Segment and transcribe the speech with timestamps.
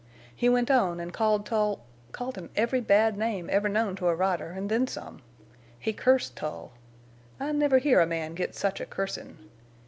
[0.35, 4.53] He went on an' called Tull—called him every bad name ever known to a rider,
[4.53, 5.21] an' then some.
[5.77, 6.71] He cursed Tull.
[7.39, 9.37] I never hear a man get such a cursin'.